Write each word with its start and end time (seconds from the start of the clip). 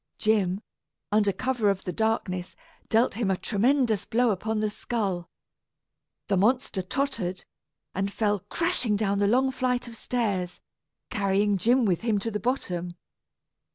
Jim, 0.17 0.61
under 1.11 1.31
cover 1.31 1.69
of 1.69 1.83
the 1.83 1.93
darkness, 1.93 2.55
dealt 2.89 3.13
him 3.13 3.29
a 3.29 3.37
tremendous 3.37 4.03
blow 4.03 4.31
upon 4.31 4.59
the 4.59 4.71
skull. 4.71 5.29
The 6.25 6.35
monster 6.37 6.81
tottered, 6.81 7.45
and 7.93 8.11
fell 8.11 8.39
crashing 8.49 8.95
down 8.95 9.19
the 9.19 9.27
long 9.27 9.51
flight 9.51 9.87
of 9.87 9.95
stairs, 9.95 10.59
carrying 11.11 11.55
Jim 11.55 11.85
with 11.85 12.01
him 12.01 12.17
to 12.17 12.31
the 12.31 12.39
bottom. 12.39 12.95